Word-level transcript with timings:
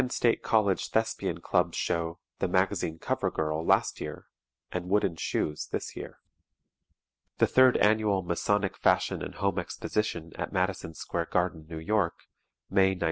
State 0.09 0.41
College 0.41 0.89
Thespian 0.89 1.41
Club's 1.41 1.77
Show, 1.77 2.17
"The 2.39 2.47
Magazine 2.47 2.97
Cover 2.97 3.29
Girl" 3.29 3.63
last 3.63 4.01
year, 4.01 4.25
and 4.71 4.89
"Wooden 4.89 5.15
Shoes" 5.15 5.67
this 5.71 5.95
year. 5.95 6.17
The 7.37 7.45
Third 7.45 7.77
Annual 7.77 8.23
Masonic 8.23 8.75
Fashion 8.77 9.21
and 9.21 9.35
Home 9.35 9.59
Exposition 9.59 10.31
at 10.37 10.51
Madison 10.51 10.95
Square 10.95 11.27
Garden, 11.29 11.67
New 11.69 11.77
York, 11.77 12.15
May, 12.67 12.95
1924. 12.95 12.99